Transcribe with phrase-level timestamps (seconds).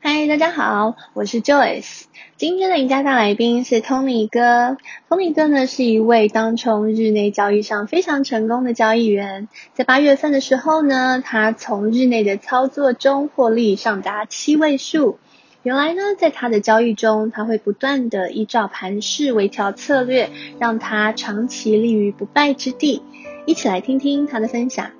[0.00, 2.04] 嗨，大家好，我是 Joyce。
[2.36, 4.76] 今天的赢家大来宾是 Tony 哥。
[5.08, 9.48] Tony 哥呢是一位当冲日内交易上非常成功的交易员。
[9.74, 15.18] 在八月份的时候呢，他从日内的操作中获利上达七位数。
[15.64, 20.30] 原来呢，在他的交易中，他会不断的依照盘势微调策略，
[20.60, 23.02] 让他长期立于不败之地。
[23.46, 24.92] 一起来听听他的分享。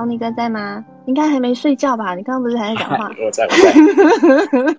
[0.00, 0.82] Tony 哥在吗？
[1.04, 2.14] 应该还没睡觉吧？
[2.14, 3.10] 你刚刚不是还在讲话？
[3.22, 4.76] 我在，我在。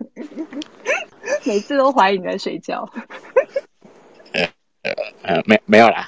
[1.45, 2.89] 每次都怀疑你在睡觉。
[4.33, 4.49] 呃
[5.21, 6.07] 呃，没没有啦。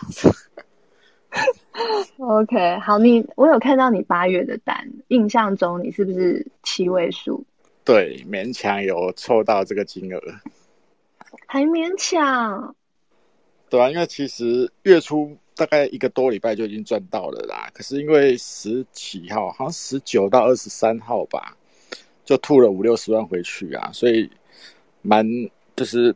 [2.18, 7.46] OK，好，你我有看到你八月的单，印象中你是不是七位数？
[7.86, 10.20] 对，勉强有凑到这个金额。
[11.46, 12.76] 还勉强。
[13.70, 15.38] 对啊，因为其实月初。
[15.56, 21.56] 大概一个多礼拜就已经赚到了啦，可是因为十几号，好像十九到二十三号吧，
[22.26, 24.30] 就吐了五六十万回去啊，所以
[25.02, 25.26] 蛮
[25.76, 26.16] 就是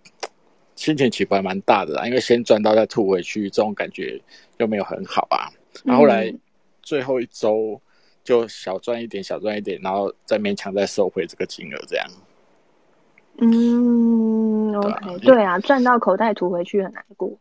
[0.75, 2.07] 心情起伏还蛮大的啦。
[2.07, 4.19] 因为先赚到再吐回去，这种感觉
[4.57, 5.49] 又没有很好啊。
[5.83, 6.33] 然后后来
[6.81, 7.79] 最后一周
[8.23, 12.07] 就小赚一点，小赚一点，然后再勉强再收回这个金额，这样。
[13.39, 17.31] 嗯，OK，对啊，赚到口袋吐回去很难过。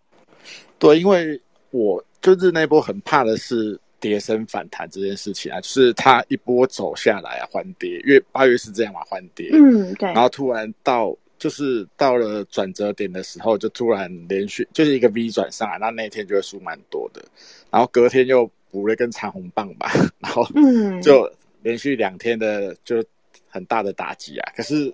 [0.78, 1.40] 对，因为。
[1.76, 17.22] 我就是那波很怕的是跌升反弹这件事情啊，就是它一波走下来啊，缓跌，因为八月是这样嘛，缓跌，嗯，对，然后突然到就是到了转折点的时候，就突然连续就是一个 V 转上来，那那天就会输蛮多的，
[17.70, 21.30] 然后隔天又补了一根长红棒吧，然后嗯，就
[21.62, 23.04] 连续两天的就
[23.48, 24.92] 很大的打击啊，可是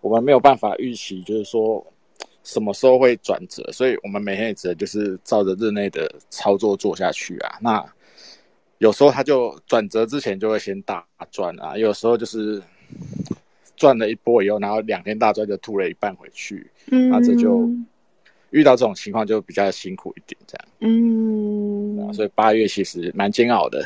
[0.00, 1.84] 我们没有办法预期，就是说。
[2.44, 3.62] 什么时候会转折？
[3.72, 7.58] 所以我们每天也只能就是照着日内的操作做下去啊。
[7.60, 7.84] 那
[8.78, 12.60] 有时候它就转折之前就会先大赚啊，有时候就是
[13.76, 17.68] 赚了一波以后，然后两天大赚就吐了一半回去，嗯，那这就
[18.50, 20.68] 遇到这种情况就比较辛苦一点，这样。
[20.80, 23.84] 嗯，所以八月其实蛮煎熬的。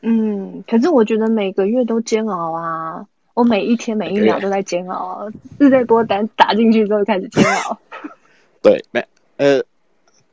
[0.00, 3.06] 嗯，可是我觉得每个月都煎熬啊。
[3.40, 5.26] 我每一天每一秒都在煎熬，
[5.58, 7.80] 日内波单打进去之后开始煎熬。
[8.60, 9.02] 对，没
[9.38, 9.64] 呃，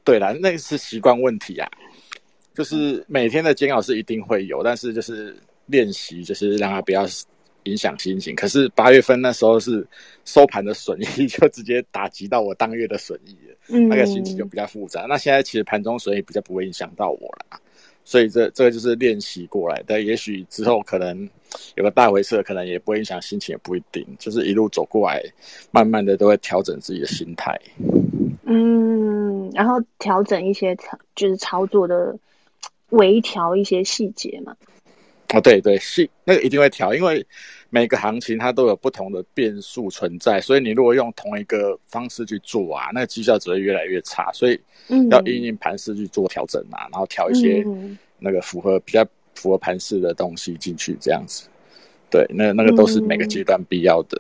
[0.03, 1.66] 对了，那个是习惯问题啊。
[2.53, 5.34] 就是每天的煎熬是一定会有，但是就是
[5.68, 7.06] 练习，就是让它不要
[7.63, 8.35] 影响心情。
[8.35, 9.88] 可是八月份那时候是
[10.25, 15.06] 收盘的损益就直接打击到我当月的损益了，嗯，那个心情就比较复杂。
[15.07, 17.57] 那现在其实盘中损益比较不会影响到我了。
[18.07, 21.29] 所以这这个就是练习过来，但也许之后可能
[21.75, 24.01] 有个大回撤，可能也不会影响心情，也不一定。
[24.18, 25.22] 就是一路走过来，
[25.72, 27.59] 慢慢的都会调整自己的心态。
[28.45, 32.18] 嗯，然后调整一些操，就是操作的
[32.91, 34.56] 微调一些细节嘛。
[35.33, 37.25] 哦，对对，是那个一定会调，因为。
[37.69, 44.31] 每个行情它都有不同的变数存在，所以你如果用同一个方式去做啊，那个绩效只会越来越差。
[44.31, 44.57] 所以
[45.11, 47.61] 要因应盘势去做调整啊，然后调一些
[48.19, 49.05] 那个符合比较
[49.35, 51.49] 符合盘势的东西进去，这样子。
[52.09, 54.17] 对，那那个都是每个阶段必要的。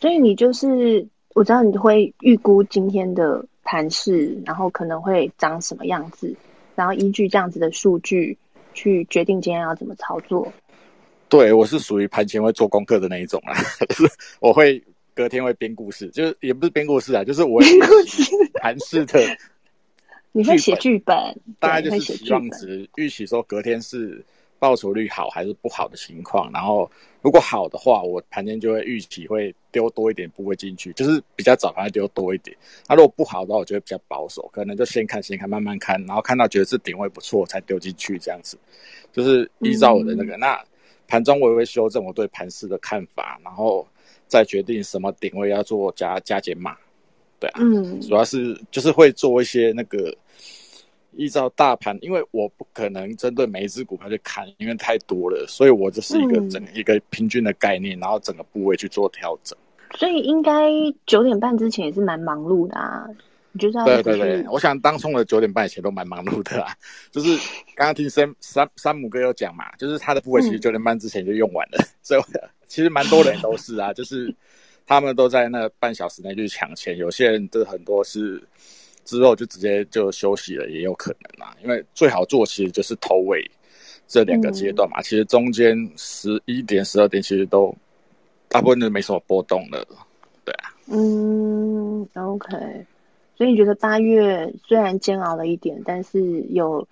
[0.00, 1.04] 所以你就是
[1.34, 6.32] 我知道你会预估今天的盘势，然后可能会长什么样子，
[6.76, 8.38] 然后依据这样子的数据
[8.74, 10.52] 去决定今天要怎么操作。
[11.30, 13.54] 对，我是属于盘前会做功课的那一种啊，
[13.88, 14.82] 就 是我会
[15.14, 18.22] 隔天会编故事，就是也不是编故事啊，就是我编故事
[18.60, 19.20] 盘式的。
[20.36, 21.16] 你会写剧本，
[21.60, 24.20] 大概就是期望值预期说隔天是
[24.64, 32.56] 报酬率好还是不好的情况，然后如果好的话，我盘前就会预期会丢多一点部位进去，就是比较早盘丢多一点。
[32.88, 38.56] 那如果不好的话，我觉得比较保守，可能就先看先看慢慢看，然后看到觉得是点位不错才丢进去，这样子，
[39.12, 40.64] 就是依照我的那个、嗯、那。
[41.06, 43.86] 盘中我也会修正我对盘势的看法，然后
[44.26, 46.74] 再决定什么点位要做加加减码，
[47.38, 50.16] 对啊，嗯，主要是就是会做一些那个
[51.16, 59.56] 依照大盘，因为我不可能针对每一只股票去看，因为太多了，所以我就是一个整、嗯、一个平均的概念，然后整个部位去做调整。
[59.96, 60.70] 所以应该
[61.06, 63.06] 九点半之前也是蛮忙碌的啊。
[63.56, 63.70] 对
[64.02, 66.74] 对对，我想当冲的九点半以前都蛮忙碌的啊。
[67.12, 67.36] 就是
[67.76, 72.22] 刚刚听山山山姆哥有讲嘛，就是他的部位其实九点半之前就用完了，嗯、 所以
[72.66, 74.34] 其实蛮多人都是啊，就是
[74.84, 78.42] 他们都在那半小时内去抢钱，有些人的很多是
[79.04, 81.56] 之后就直接就休息了，也有可能啦。
[81.62, 83.48] 因为最好做其实就是头尾
[84.06, 87.74] 这两个阶段嘛，嗯、其实中间十一点、十二点其实都
[88.48, 89.86] 大部分都没什么波动的，
[90.44, 90.74] 对啊。
[90.86, 92.86] 嗯，OK。
[93.36, 96.86] 所以你觉得八月虽然煎熬了一点，但是有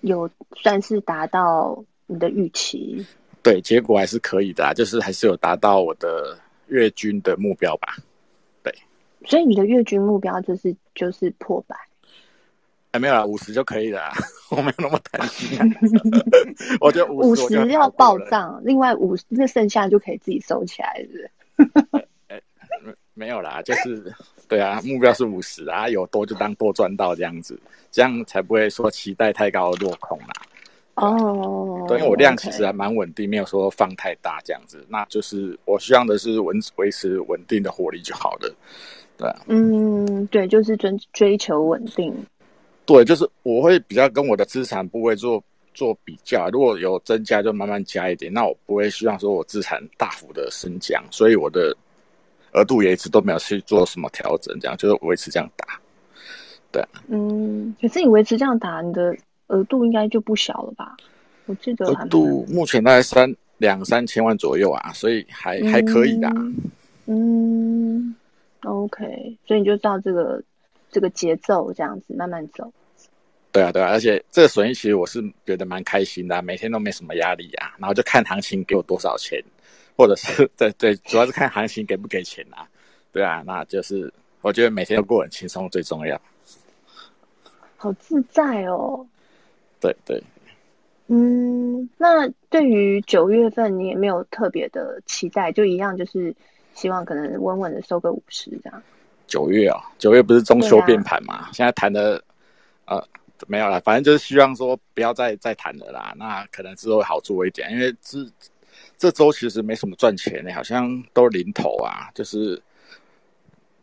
[0.00, 3.04] 有算是达到你的预期？
[3.42, 7.96] 对，结果还是可以的，就是还是有达到我的月均的目标吧。
[9.24, 11.76] 对，所以你的月均目标就是就是破百？
[12.92, 14.12] 哎，没有啦，五十就可以了，
[14.50, 15.66] 我没有那么贪心啊。
[16.80, 22.06] 我觉得五十要报账，另外五十那剩下就可以自己收起来，是不是？
[22.28, 22.40] 哎，
[23.14, 24.14] 没有啦，就是
[24.46, 27.58] 对啊，目标是五十啊，有多就当多赚到这样子，
[27.90, 30.28] 这样才不会说期待太高落空啦。
[30.94, 33.30] 哦，oh, 对，因为我量其实还蛮稳定，okay.
[33.30, 34.86] 没有说放太大这样子。
[34.88, 38.54] 那就是我希望的是稳维持稳定的获利就好了，
[39.16, 39.36] 对啊。
[39.46, 42.14] 嗯，对，就是追追求稳定。
[42.86, 48.32] 对，就是我会比较跟我的资产部位做做比较，如果有增加就慢慢加一点。
[48.32, 51.76] 那我不会希望说我资产大幅的升降，所以我的
[52.52, 55.80] 额度也一直都没有去做什么调整，这样就是维持这样打。
[56.72, 56.88] 对啊。
[57.08, 59.16] 嗯，可是你维持这样打，你的。
[59.48, 60.96] 额度应该就不小了吧？
[61.44, 66.26] 我记得额度目前大概三两三千万左右啊，所以还、嗯、还可以的。
[66.30, 66.56] 嗯
[68.64, 70.42] ，OK，所以你就照这个
[70.90, 72.72] 这个节奏这样子慢慢走。
[73.52, 77.76] 对啊，对啊，而且这个损益其实我是觉得蛮开心的，每天都没什么压力啊。
[77.78, 79.40] 然后就看行情给我多少钱，
[79.96, 82.66] 或者是 对对，主要是看行情给不给钱啊。
[83.12, 86.20] 对啊，那就是我觉得每天都过很轻松最重要。
[87.76, 89.06] 好自在哦。
[89.78, 90.20] 对对，
[91.06, 96.34] 嗯，那对于九月份你也没有特别的期待，就一样，就是
[96.74, 98.82] 希望可能稳稳的收个五十这样。
[99.26, 101.34] 九月啊，九月不是中秋变盘嘛？
[101.34, 102.22] 啊、现在谈的
[102.84, 103.02] 呃
[103.46, 106.12] 没有了，反正就是希望说不要再再谈了啦。
[106.16, 108.18] 那可能之后会好做一点，因为这
[108.98, 112.60] 这周其实没什么赚钱的，好像都零头啊，就是。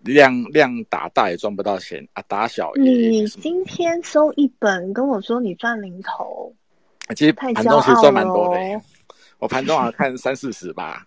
[0.04, 2.82] 量量打大也赚不到钱啊，打小也。
[2.82, 6.52] 你今天收一本，跟我说你赚零头，
[7.16, 8.82] 其实盘中其实赚蛮多的、欸。
[9.38, 11.06] 我盘中好像看三四十吧，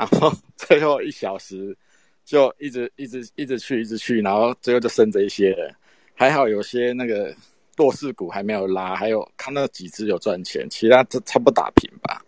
[0.00, 1.76] 然后最后一小时
[2.24, 5.74] 就一直一直一直去一直去，然后最后就剩这一些了。
[6.14, 7.34] 还好有些那个
[7.76, 12.24] 弱势股还没有拉，还有看到几只有赚钱，其他都差不多打平吧。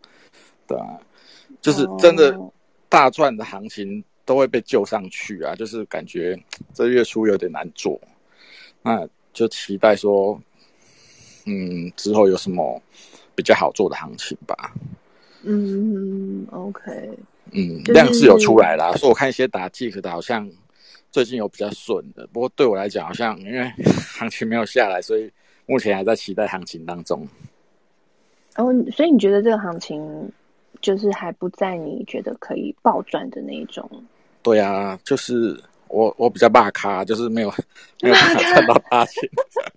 [0.67, 1.01] 对啊，
[1.61, 2.39] 就是真的
[2.89, 4.05] 大赚的行情。
[4.25, 5.53] 都会被救上去啊！
[5.57, 6.41] 就是感觉
[6.73, 8.01] 这月初有点难做，
[8.81, 10.41] 那就期待说，
[11.45, 12.81] 嗯，之后有什么
[13.35, 14.73] 比较好做的行情吧。
[15.43, 17.11] 嗯，OK，
[17.51, 18.93] 嗯，量是有出来啦。
[18.93, 20.49] 所以我看一些打 Tick 的，好像
[21.11, 22.27] 最近有比较顺的。
[22.33, 23.71] 不过对我来讲，好像因为
[24.17, 25.31] 行情没有下来，所以
[25.67, 27.27] 目前还在期待行情当中。
[28.57, 30.31] 哦，所以你觉得这个行情？
[30.81, 33.89] 就是还不在你觉得可以暴赚的那一种。
[34.43, 35.57] 对啊，就是
[35.87, 37.55] 我我比较怕卡，就是没有
[38.01, 39.23] 没有办法赚到大钱，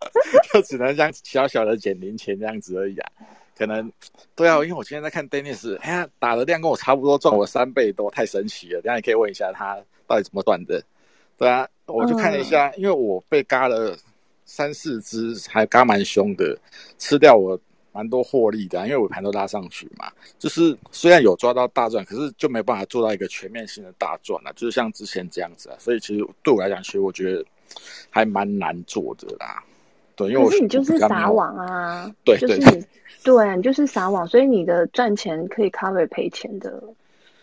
[0.52, 3.12] 就只能像小小的捡零钱这样子而已啊。
[3.58, 3.92] 可能
[4.36, 8.82] 对啊，因为我今天在看 Dennis，哎呀，打的量跟我差不多，赚我三倍多，太神奇了。
[8.82, 10.84] 等下你可以问一下他到底怎么赚的。
[11.38, 13.98] 对啊，我就看了一下，嗯、因为我被嘎了
[14.46, 16.58] 三四只，还嘎蛮凶的，
[16.98, 17.60] 吃掉我。
[17.96, 20.12] 蛮多获利的，因为尾盘都拉上去嘛。
[20.38, 25.78] 就是虽然有抓到大赚，可是就没办法做到一个全面性的大赚了，就是像之前这样子啊。
[25.80, 27.46] 所以其实对我来讲，其实我觉得
[28.10, 29.64] 还蛮难做的啦。
[30.16, 32.60] 对，因为我是你就是撒网啊，对，就是
[33.24, 36.84] 对，你就是撒网，所以你的赚钱可以 cover 赔钱的，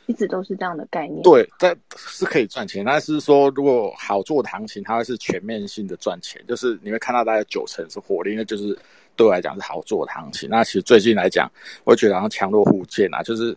[0.07, 1.23] 一直都是这样的概念。
[1.23, 8.79] 对，但是可以赚钱，但是说如果好做的行情，它会是全面性的赚钱，就是你会看到大概九成是获利，那就是。
[9.15, 10.49] 对我来讲是好做的行情。
[10.49, 11.47] 那其实最近来讲，
[11.85, 13.55] 我觉得好像强弱互见啊，就是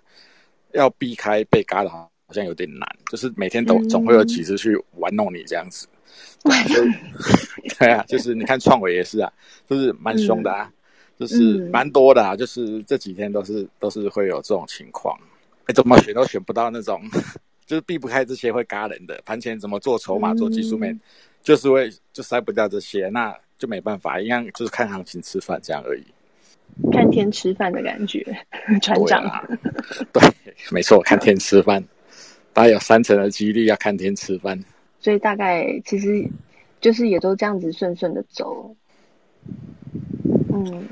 [0.73, 2.85] 要避开被嘎的，好像有点难。
[3.09, 5.87] 就是每天都总会有几次去玩弄你这样子。
[5.87, 5.94] 对，
[7.79, 9.31] 对啊，就是你看创伟也是啊，
[9.69, 15.17] 就是蛮凶的啊，嗯、就是蛮多的啊，就是这几天都是都是会有这种情况。
[15.65, 17.01] 哎，怎么选都选不到那种，
[17.65, 19.21] 就是避不开这些会嘎人的。
[19.25, 20.99] 盘前怎么做筹码、做技术面，嗯、
[21.43, 23.09] 就是会就筛不掉这些。
[23.09, 23.35] 那。
[23.57, 26.03] 就没办法，一样就是看行情吃饭这样而已，
[26.91, 28.21] 看天吃饭的感觉，
[28.81, 29.47] 船长。
[30.11, 30.21] 对，
[30.71, 31.81] 没错，看天吃饭，
[32.51, 34.61] 大概有三成的几率要看天吃饭。
[34.99, 36.27] 所以大概其实
[36.81, 38.75] 就是也都这样子顺顺的走。
[40.53, 40.83] 嗯，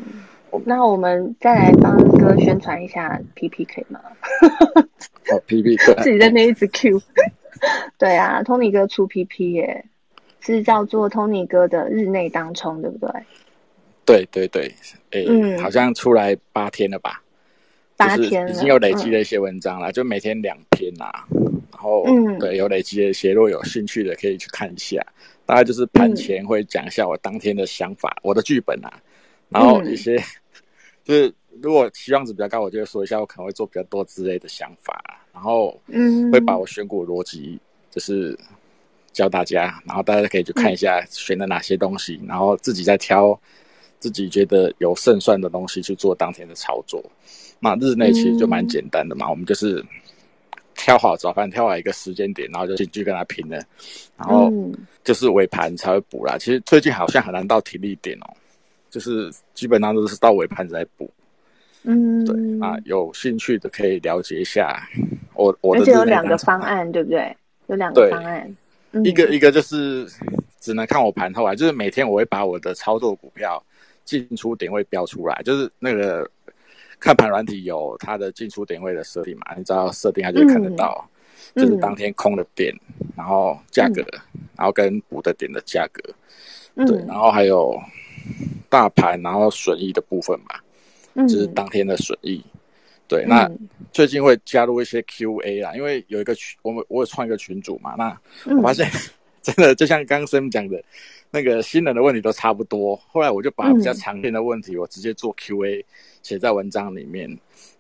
[0.66, 4.00] 那我们再来帮哥宣传一下 PP 可以吗？
[5.32, 7.02] 哦，PP 对，自己在那一直 Q。
[7.98, 9.86] 对啊，Tony 哥出 PP 耶。
[10.46, 13.10] 是叫做 Tony 哥的日内当冲，对不对？
[14.04, 14.76] 对对对，
[15.12, 17.23] 诶，嗯，好像出来八天了吧？
[18.08, 21.26] 八天已经有累积的一些文章了，嗯、就每天两篇啊。
[21.72, 25.00] 然后，嗯，对，有累积的一些，如果有兴趣的可以去看一下。
[25.46, 28.90] 大概就是盘前会讲一下我当天的想法，嗯、我的剧本啊，
[29.50, 30.24] 然后一些、嗯、
[31.04, 37.60] 就是如果期望值比较高，我就会说一下我可能会做比较多之类的想法，然后嗯，会把我选股逻辑
[37.92, 38.40] 就是
[39.12, 43.38] 教大家，然后大家可以去看一下选的哪些东西，嗯、然后自己再挑
[44.04, 47.02] 自己觉得有胜算的东西去做当天的操作。
[47.60, 49.84] 那日内其实就蛮简单的嘛，嗯、我们就是。
[50.76, 53.62] 挑好早盘，挑好一个时间点，然后就进去跟他拼了，
[54.18, 54.52] 然后
[55.04, 56.36] 就是尾盘才会补啦。
[56.36, 58.34] 嗯、其实最近好像很难到停利点哦，
[58.90, 61.08] 就是基本上都是到尾盘才补。
[61.84, 64.76] 嗯，对啊，有兴趣的可以了解一下
[65.36, 65.82] 我我的。
[65.82, 67.38] 而且有两个方案，对不对？
[67.68, 68.58] 有两个方案，
[68.92, 70.08] 对一个一个就是
[70.60, 73.64] 只能看我盘后啊，就是每天我会把我的操作股票
[74.06, 76.30] 进出点位标出来，就是那个。
[77.00, 79.54] 看盘软体有它的进出点位的设定嘛？
[79.58, 81.06] 你只要设定，它就会看得到，
[81.54, 84.02] 嗯、就是当天空的点，嗯、然后价格，
[84.34, 86.02] 嗯、然后跟补的点的价格，
[86.76, 87.78] 嗯、对，然后还有
[88.70, 90.56] 大盘，然后损益的部分嘛，
[91.16, 92.42] 嗯、就是当天的损益。
[93.06, 93.52] 对，那
[93.92, 98.18] 最近会加入一些 QA 啦，因为有一个群，我们我有创一个群组嘛，那
[98.56, 99.00] 我发现、嗯、
[99.54, 100.82] 真的就像刚刚 Sam 讲的，
[101.30, 102.96] 那个新人的问题都差不多。
[103.08, 105.84] 后来我就把比较常见的问题，我直接做 QA。
[106.24, 107.30] 写在文章里面，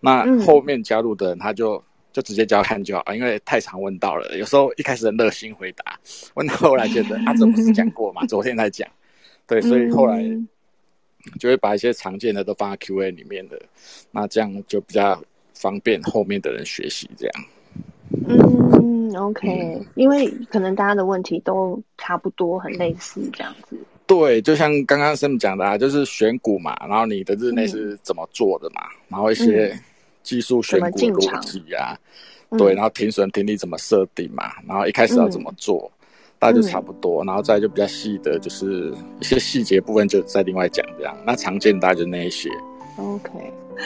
[0.01, 5.97] 那后面加入的人他就、嗯、就直接交看就好啊，因为太常问到了，有时候一开始很热心回答，
[6.33, 8.85] 问到后来觉得啊，这不是讲过嘛， 昨天才讲，
[9.47, 10.21] 对，所以后来
[11.39, 13.57] 就会把一些常见的都放在 Q&A 里面的，
[14.11, 17.45] 那这样就比较方便后面的人学习这样。
[18.27, 23.77] 嗯，OK，嗯，因为可能大家的问题都差不多，很类似这样子。
[24.05, 29.79] 对，就像刚刚 Sam 讲的啊，就是选股嘛，然后你的日内是怎么做的嘛，嗯、然后一些
[30.21, 31.97] 技术选股逻辑啊，
[32.57, 36.05] 对，然后停损停利怎么设定嘛，然后一开始要怎么做，嗯、
[36.37, 41.17] 大家就差不多，然后再就比较细的，就是一些细节部分就再另外讲这样。
[41.25, 42.49] 那常见大家就那一些。
[42.97, 43.31] OK，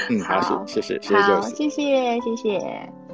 [0.10, 3.07] 嗯，好，谢谢，谢谢，好，谢谢，谢谢。